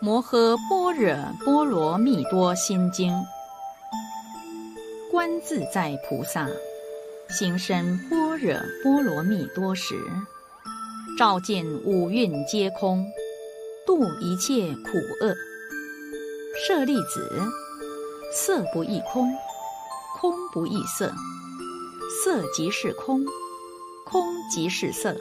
[0.00, 1.12] 摩诃般若
[1.44, 3.12] 波罗蜜多心经，
[5.10, 6.48] 观自在菩萨
[7.30, 9.96] 行深般若波罗蜜多时，
[11.18, 13.04] 照见五蕴皆空，
[13.84, 15.34] 度一切苦厄。
[16.64, 17.28] 舍利子，
[18.32, 19.28] 色不异空，
[20.20, 21.12] 空不异色，
[22.24, 23.24] 色即是空，
[24.04, 25.16] 空即是色，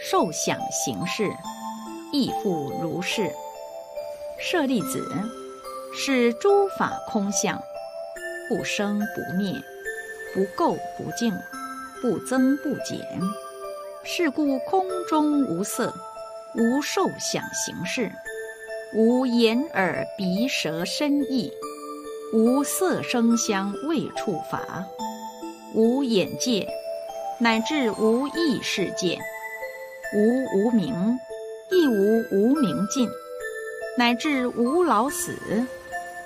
[0.00, 1.32] 受想行识，
[2.12, 3.30] 亦复如是。
[4.38, 5.08] 舍利子，
[5.94, 7.60] 是诸法空相，
[8.48, 9.54] 不生不灭，
[10.34, 11.32] 不垢不净，
[12.02, 12.98] 不增不减。
[14.02, 15.94] 是故空中无色，
[16.54, 18.12] 无受想行识，
[18.94, 21.50] 无眼耳鼻舌身意，
[22.34, 24.84] 无色声香味触法，
[25.74, 26.68] 无眼界，
[27.38, 29.18] 乃至无意识界，
[30.14, 31.18] 无无明，
[31.70, 33.08] 亦无无明尽。
[33.96, 35.38] 乃至无老死，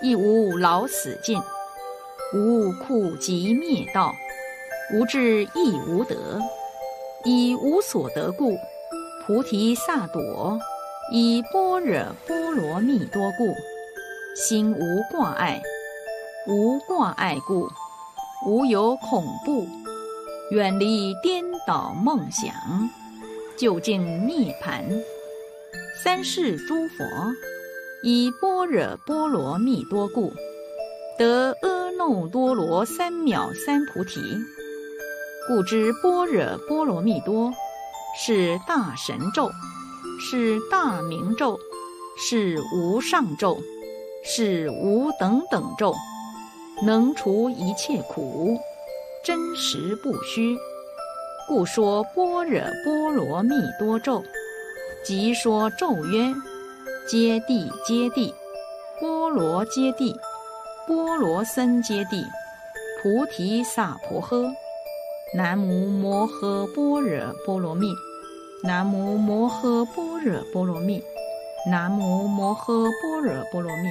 [0.00, 1.38] 亦无老死尽；
[2.34, 4.14] 无苦集灭道，
[4.94, 6.40] 无智亦无得。
[7.24, 8.56] 以无所得故，
[9.26, 10.58] 菩提萨埵
[11.12, 13.54] 以般若波罗蜜多故，
[14.34, 15.60] 心无挂碍。
[16.46, 17.68] 无挂碍故，
[18.46, 19.66] 无有恐怖，
[20.52, 22.54] 远离颠倒梦想，
[23.58, 24.88] 究竟涅盘。
[26.02, 27.04] 三世诸佛。
[28.02, 30.32] 以般若波罗蜜多故，
[31.18, 34.20] 得阿耨多罗三藐三菩提。
[35.48, 37.52] 故知般若波罗蜜多
[38.16, 39.50] 是大神咒，
[40.20, 41.58] 是大明咒，
[42.16, 43.58] 是无上咒，
[44.24, 45.92] 是无等等咒，
[46.86, 48.56] 能除一切苦，
[49.24, 50.56] 真实不虚。
[51.48, 54.22] 故说般若波罗蜜多咒，
[55.04, 56.32] 即说咒曰。
[57.08, 58.32] 揭谛揭谛，
[59.00, 60.14] 波罗揭谛，
[60.86, 62.24] 波罗僧揭谛，
[63.02, 64.52] 菩提萨婆诃。
[65.34, 67.86] 南无摩诃般若波罗蜜，
[68.62, 71.02] 南无摩诃般若波罗蜜，
[71.70, 73.88] 南无摩诃般若波罗蜜。